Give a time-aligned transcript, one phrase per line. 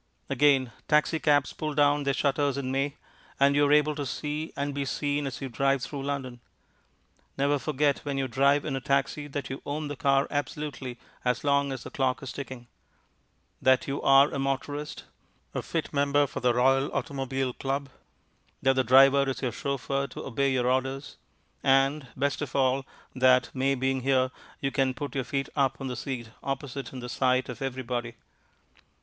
[0.31, 2.95] Again, taxicabs pull down their shutters in May,
[3.39, 6.39] and you are able to see and be seen as you drive through London.
[7.37, 11.43] Never forget when you drive in a taxi that you own the car absolutely as
[11.43, 12.65] long as the clock is ticking;
[13.61, 15.03] that you are a motorist,
[15.53, 17.87] a fit member for the Royal Automobile Club;
[18.59, 21.17] that the driver is your chauffeur to obey your orders;
[21.61, 24.31] and, best of all, that, May being here,
[24.61, 28.15] you can put your feet upon the seat opposite in the sight of everybody.